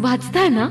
[0.00, 0.68] वाचताय ना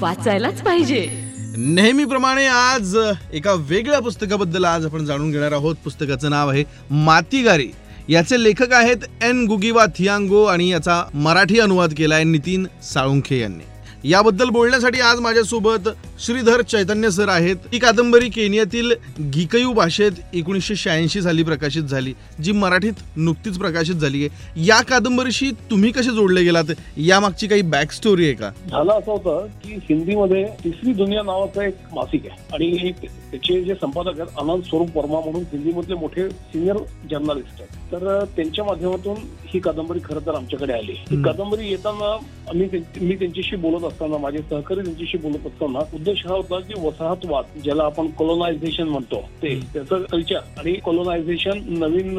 [0.00, 1.08] वाचायलाच पाहिजे.
[1.56, 2.96] नेहमीप्रमाणे आज
[3.32, 5.76] एका वेगळ्या पुस्तकाबद्दल आज आपण जाणून घेणार आहोत.
[5.84, 7.68] पुस्तकाचं नाव आहे मातीगारी.
[8.08, 13.64] याचे लेखक आहेत एन गुगिवा थियांगो आणि याचा मराठी अनुवाद केला आहे नितीन साळुंखे यांनी.
[14.10, 15.88] याबद्दल बोलण्यासाठी आज माझ्यासोबत
[16.20, 17.56] श्रीधर चैतन्य सर आहेत.
[17.72, 22.12] ही कादंबरी केनियातील गिकयू भाषेत एकोणीसशे शहाऐंशी साली प्रकाशित झाली
[22.42, 24.64] जी मराठीत नुकतीच प्रकाशित झाली आहे.
[24.66, 26.64] या कादंबरीशी तुम्ही कसे जोडले गेलात?
[26.96, 28.50] यामागची काही बॅक स्टोरी आहे का?
[28.70, 32.54] झालं असं होतं की हिंदीमध्ये तिसरी दुनिया नावाचं एक मासिक आहे.
[32.54, 36.76] आणि त्याचे जे संपादक आहेत आनंद स्वरूप वर्मा म्हणून हिंदीमधले मोठे सिनियर
[37.10, 37.92] जर्नलिस्ट आहेत.
[37.92, 39.14] तर त्यांच्या माध्यमातून
[39.46, 42.16] ही कादंबरी खरं तर आमच्याकडे आली ही कादंबरी येताना
[42.52, 48.06] त्यां- मी त्यांच्याशी बोलत असताना माझे सहकारी त्यांच्याशी बोलत असताना होता की वसाहतवाद ज्याला आपण
[48.06, 52.18] कोलोनायझेशन म्हणतो ते त्याचं कल्चर आणि कोलोनायझेशन नवीन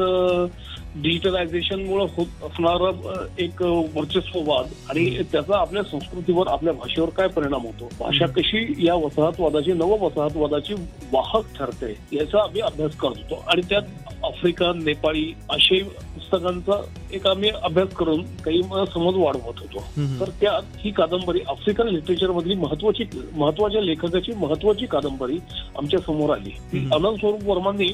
[0.96, 7.88] डिजिटलायझेशन मुळे होत असणारा एक वर्चस्ववाद आणि त्याचा आपल्या संस्कृतीवर आपल्या भाषेवर काय परिणाम होतो?
[8.00, 10.74] भाषा कशी या वसाहतवादाची नव वसाहतवादाची
[11.12, 13.44] वाहक ठरते याचा आम्ही अभ्यास करत होतो.
[13.46, 13.82] आणि त्यात
[14.24, 15.88] आफ्रिकन नेपाळी आशियाई
[16.30, 16.80] पुस्तकांचा
[17.12, 19.78] एक आम्ही अभ्यास करून काही समज वाढवत होतो.
[20.20, 23.04] तर त्यात ही कादंबरी आफ्रिकन लिटरेचर मधली महत्वाची
[23.36, 25.38] महत्त्वाच्या लेखकाची महत्वाची कादंबरी
[25.78, 26.50] आमच्यासमोर आली.
[26.72, 26.94] ती हम्म.
[26.94, 27.88] आनंद स्वरूप वर्मांनी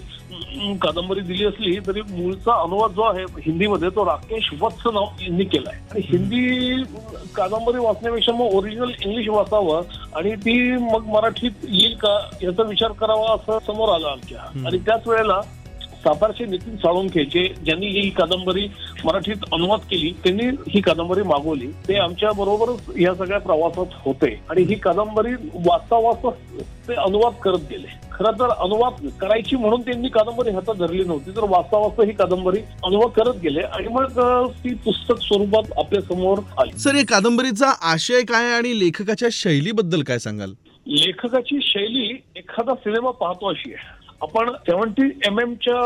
[0.83, 5.79] कादंबरी दिली असली तरी मूळचा अनुवाद जो आहे हिंदीमध्ये तो राकेश वत्स नाव यांनी केलाय.
[5.91, 6.83] आणि हिंदी
[7.35, 9.83] कादंबरी वाचण्यापेक्षा मग ओरिजिनल इंग्लिश वाचावं
[10.17, 14.39] आणि ती मग मराठीत येईल का याचा विचार करावा असं समोर आलं आमच्या.
[14.67, 15.41] आणि त्याच वेळेला
[16.05, 18.67] सातारचे नितीन साळुंखे जे ज्यांनी ही कादंबरी
[19.05, 21.67] मराठीत अनुवाद केली त्यांनी ही कादंबरी मागवली.
[21.89, 24.41] ते आमच्या बरोबरच या सगळ्या प्रवासात होते.
[24.51, 26.31] आणि ही कादंबरी वाचता वाचता
[26.89, 28.05] ते अनुवाद करत गेले.
[28.13, 32.59] खरं तर अनुवाद करायची म्हणून त्यांनी कादंबरी हातात धरली नव्हती तर वाचता वाचता ही कादंबरी
[32.85, 33.61] अनुवाद करत गेले.
[33.61, 34.21] आणि मग
[34.65, 36.79] ती पुस्तक स्वरूपात आपल्यासमोर आली.
[36.79, 40.53] सर या कादंबरीचा आशय काय आणि लेखकाच्या शैलीबद्दल काय सांगाल?
[40.87, 44.04] लेखकाची शैली एखादा सिनेमा पाहतो अशी आहे.
[44.21, 45.81] आपण सेव्हन्टी एम च्या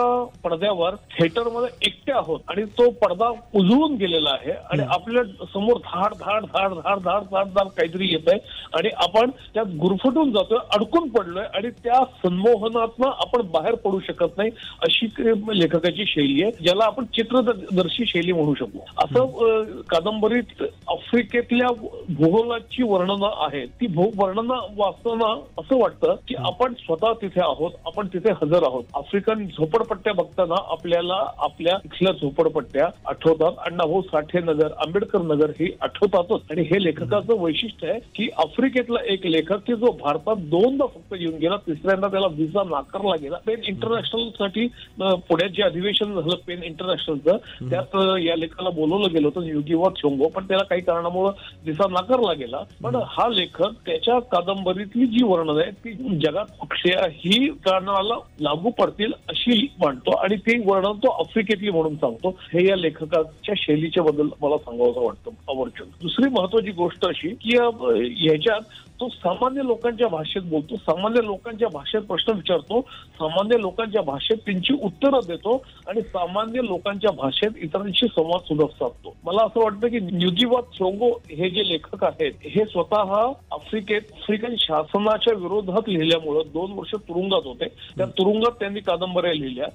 [0.45, 6.75] पडद्यावर थिएटरमध्ये एकटे आहोत आणि तो पडदा उजळून गेलेला आहे आणि आपल्यासमोर धाड धाड धाड
[6.75, 8.39] धाड धाड धाड धाड काहीतरी येत आहे
[8.75, 14.51] आणि आपण त्यात गुरफटून जातोय अडकून पडलोय आणि त्या संमोहनातनं आपण बाहेर पडू शकत नाही
[14.83, 15.07] अशी
[15.53, 21.69] लेखकाची शैली आहे ज्याला आपण चित्रदर्शी शैली म्हणू शकतो असं कादंबरीत आफ्रिकेतल्या
[22.11, 28.09] भूगोलाची वर्णनं आहेत ती भू वर्णनं वाचताना असं वाटतं की आपण स्वतः तिथे आहोत आपण
[28.19, 28.85] तिथे हजर आहोत.
[28.97, 33.53] आफ्रिकन झोपडपट्ट्या बघताना आपल्याला आपल्या इथल्या झोपडपट्ट्या आठवतात.
[33.67, 36.51] अण्णाभाऊ साठे नगर आंबेडकर नगर ही आठवतातच.
[36.51, 41.35] आणि हे लेखकाचं वैशिष्ट्य आहे की आफ्रिकेतला एक लेखक की जो भारतात दोनदा फक्त येऊन
[41.41, 43.37] गेला तिसऱ्यांदा त्याला व्हिसा नाकारला गेला.
[43.47, 44.67] पेन इंटरनॅशनलसाठी
[45.01, 47.37] पुण्यात जे अधिवेशन झालं पेन इंटरनॅशनलचं
[47.71, 50.29] त्यात या लेखाला बोलवलं गेलं होतं युगीवा चोंगो.
[50.29, 51.31] पण त्याला काही कारणामुळे
[51.65, 52.63] व्हिसा नाकारला गेला.
[52.83, 58.08] पण हा लेखक त्याच्या कादंबरीतली जी वर्णन आहे ती जगात कुठल्याही कारणाला
[58.41, 62.31] लागू पडतील अशी म्हणतो आणि ते वर्णन तो आफ्रिकेतली म्हणून सांगतो.
[62.53, 68.77] हे या लेखकाच्या शैलीच्या बद्दल मला सांगावं वाटतं आवर्जून दुसरी महत्वाची गोष्ट अशी की ह्याच्यात
[69.01, 72.81] तो सामान्य लोकांच्या भाषेत बोलतो सामान्य लोकांच्या भाषेत प्रश्न विचारतो
[73.19, 75.55] सामान्य लोकांच्या भाषेत त्यांची उत्तरं देतो
[75.89, 79.15] आणि सामान्य लोकांच्या भाषेत इतरांशी संवाद सुद्धा साधतो.
[79.25, 83.13] मला असं वाटतं की न्युजीवाद चोंगो हे जे लेखक आहेत हे स्वतः
[83.53, 87.67] आफ्रिकेत आफ्रिकन शासनाच्या विरोधात लिहिल्यामुळं दोन वर्ष तुरुंगात होते.
[87.99, 89.67] त्या तुरुंगात त्यांनी कादंबऱ्या लिहिल्या.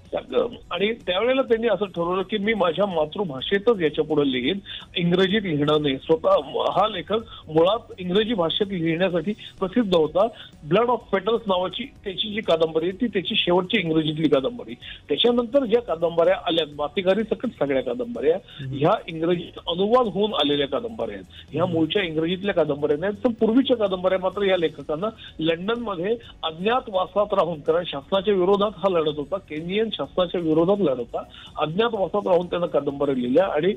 [0.72, 4.60] आणि त्यावेळेला त्यांनी असं ठरवलं की मी माझ्या मातृभाषेतच याच्यापुढे लिहीन.
[4.96, 5.96] इंग्रजीत लिहिणार नाही.
[5.98, 6.30] स्वतः
[6.78, 10.28] हा लेखक मुळात इंग्रजी भाषेत लिहिण्यासाठी प्रसिद्ध होता.
[10.70, 14.74] ब्लड ऑफ पेटल्स नावाची त्याची जी कादंबरी आहे ती त्याची शेवटची इंग्रजीतली कादंबरी.
[15.10, 18.38] त्याच्यानंतर ज्या कादंबऱ्या आल्या मातेगारी सकट सगळ्या कादंबऱ्या
[18.72, 21.26] ह्या इंग्रजीत अनुवाद होऊन आलेल्या कादंबऱ्या आहेत.
[21.52, 25.08] ह्या मूळच्या इंग्रजीतल्या कादंबऱ्या नाहीत तर पूर्वीच्या कादंबऱ्या मात्र या लेखकांना
[25.40, 29.38] लंडनमध्ये अज्ञात वासात राहून कारण शासनाच्या विरोधात हा लढत होता.
[29.50, 31.22] केनियन शासनाच्या विरोधात लढत होता.
[31.58, 33.74] अज्ञात वासात राहून त्यानं कादंबऱ्या लिहिल्या आणि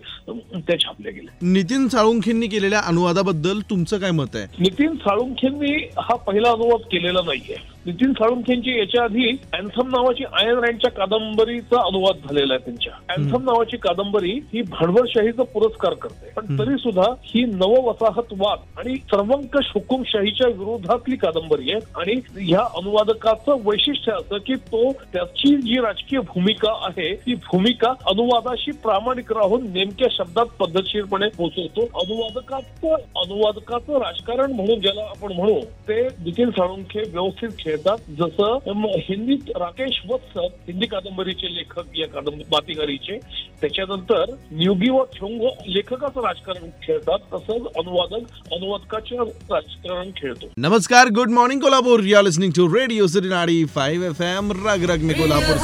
[0.60, 4.46] त्या छापल्या गेल्या नितीन साळुंखेंनी केलेल्या अनुवादाबद्दल तुमचं काय मत आहे?
[4.58, 7.75] नितीन साळुंखेंनी हा पहिला अनुवाद केलेला नाहीये.
[7.86, 12.92] नितीन साळुंखेंची याच्या आधी अँथम नावाची आयन रँडच्या कादंबरीचा अनुवाद झालेला आहे त्यांच्या.
[13.08, 16.30] अँथम नावाची कादंबरी ही भांडवलशाहीचा पुरस्कार करते.
[16.36, 21.80] पण तरी सुद्धा ही नववसाहतवाद आणि सर्वंकष हुकुमशाहीच्या विरोधातली कादंबरी आहे.
[21.96, 28.70] आणि ह्या अनुवादकाचं वैशिष्ट्य असं की तो त्याची जी राजकीय भूमिका आहे ती भूमिका अनुवादाशी
[28.72, 36.50] प्रामाणिक राहून नेमक्या शब्दात पद्धतशीरपणे पोहोचवतो अनुवादकाचं अनुवादकाचं राजकारण म्हणून ज्याला आपण म्हणू ते नितीन
[36.50, 40.38] साळुंखे व्यवस्थित खेळ खेळतात जसं हिंदीत राकेश वत्स
[40.68, 43.16] हिंदी कादंबरीचे लेखक या कादंबरी मातीगारीचे
[43.60, 47.18] त्याच्यानंतर न्युगी व थ्योंगो लेखकाचं राजकारण खेळतात.
[47.32, 50.46] तसंच अनुवादक अनुवादकाचे राजकारण खेळतो.
[50.58, 52.00] नमस्कार good morning Kolhapur.
[52.04, 55.56] You are listening to radio city ninety five F M रग रग मे कोल्हापूर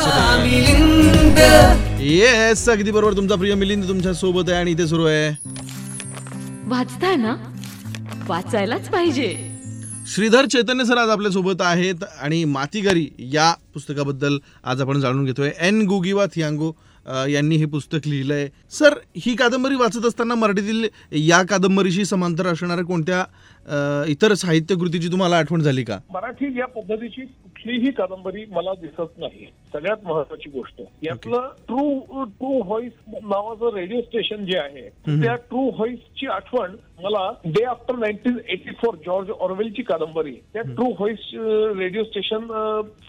[2.03, 3.17] येस अगदी बरोबर.
[3.17, 5.31] तुमचा प्रिय मिलिंद तुमच्यासोबत आहे आणि इथे सुरू आहे.
[6.69, 7.35] वाचताय ना
[8.29, 9.52] वाचायलाच पाहिजे.
[10.15, 15.51] श्रीधर चैतन्य सर आज आपल्यासोबत आहेत आणि मातीगारी या पुस्तकाबद्दल आज आपण जाणून घेतोय.
[15.61, 16.73] एन गुगिवा थियांगो
[17.29, 22.85] यांनी हे पुस्तक लिहिलं आहे सर ही कादंबरी वाचत असताना मराठीतील या कादंबरीशी समांतर असणाऱ्या
[22.85, 23.25] कोणत्या
[24.11, 25.99] इतर साहित्य कृतीची तुम्हाला आठवण झाली का?
[26.13, 29.47] मराठी या पद्धतीची कुठलीही कादंबरी मला दिसत नाही.
[29.73, 30.81] सगळ्यात महत्वाची गोष्ट.
[31.03, 34.89] यातलं ट्रू ट्रू व्हॉइस नावाचं रेडिओ स्टेशन जे आहे
[35.23, 40.87] त्या ट्रू व्हॉइसची आठवण मला day after nineteen eighty four George ऑरवेलची कादंबरी त्या ट्रू
[40.89, 41.31] व्हॉइस
[41.79, 42.47] रेडिओ स्टेशन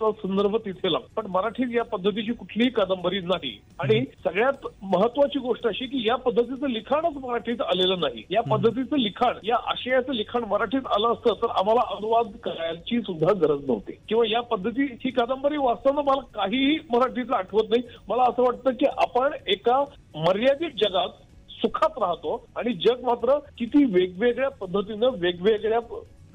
[0.01, 1.11] संदर्भ तिथे लागतो.
[1.15, 3.57] पण मराठीत या पद्धतीची कुठलीही कादंबरी नाही.
[3.79, 8.23] आणि सगळ्यात महत्वाची गोष्ट अशी की या पद्धतीचं लिखाणच मराठीत आलेलं नाही.
[8.31, 13.65] या पद्धतीचं लिखाण या आशयाचं लिखाण मराठीत आलं असतं तर आम्हाला अनुवाद करायची सुद्धा गरज
[13.67, 13.91] नव्हती.
[14.09, 17.83] किंवा या पद्धती ही कादंबरी वाचताना मला काहीही मराठीचं आठवत नाही.
[18.07, 19.83] मला असं वाटतं की आपण एका
[20.15, 21.09] मर्यादित जगात
[21.49, 25.79] सुखात राहतो आणि जग मात्र किती वेगवेगळ्या पद्धतीनं वेगवेगळ्या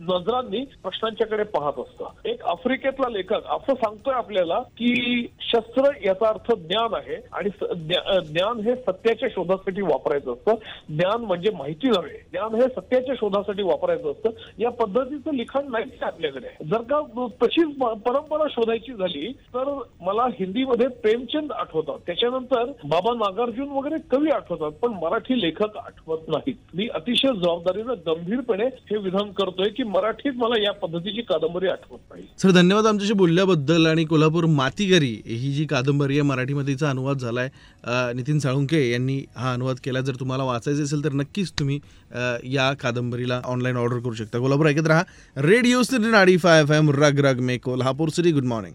[0.01, 2.09] नजरांनी प्रश्नांच्याकडे पाहत असतं.
[2.25, 7.49] एक आफ्रिकेतला लेखक असं सांगतोय आपल्याला की शस्त्र याचा अर्थ ज्ञान आहे आणि
[8.27, 10.55] ज्ञान हे सत्याच्या शोधासाठी वापरायचं असतं.
[10.89, 12.19] ज्ञान म्हणजे माहिती नव्हे.
[12.31, 14.31] ज्ञान हे सत्याच्या शोधासाठी वापरायचं असतं.
[14.59, 16.65] या पद्धतीचं लिखाण नाही आपल्याकडे.
[16.65, 21.99] जर का तशीच परंपरा शोधायची झाली तर मला हिंदीमध्ये प्रेमचंद आठवतात.
[22.07, 26.55] त्याच्यानंतर बाबा नागार्जुन वगैरे कवी आठवतात पण मराठी लेखक आठवत नाहीत.
[26.75, 32.25] मी अतिशय जबाबदारीनं गंभीरपणे हे विधान करतोय की मराठीत मला या पद्धतीची कादंबरी आठवत नाही.
[32.39, 37.41] सर धन्यवाद आमच्याशी बोलल्याबद्दल आणि कोल्हापूर मातीगरी ही जी कादंबरी आहे मराठीमध्ये तिचा अनुवाद झाला
[37.41, 40.01] आहे नितीन साळुंके यांनी हा अनुवाद केला.
[40.01, 41.79] जर तुम्हाला वाचायचं असेल तर नक्कीच तुम्ही
[42.53, 44.39] या कादंबरीला ऑनलाईन ऑर्डर करू शकता.
[44.39, 45.03] कोल्हापूर ऐकत राहा.
[45.37, 48.33] Radio city ninety five F M रग रग मे कोल्हापूर सिटी.
[48.33, 48.67] Good morning.